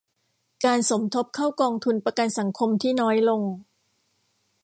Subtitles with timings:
[0.65, 3.41] การสมทบเข้ากองทุนประกันสังคมที่น้อยลง